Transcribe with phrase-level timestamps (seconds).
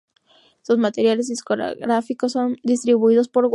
[0.63, 3.49] Sus materiales discográficos son distribuidos por Warner Music.